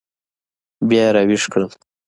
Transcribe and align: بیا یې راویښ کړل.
بیا 0.87 1.03
یې 1.07 1.13
راویښ 1.15 1.43
کړل. 1.51 1.69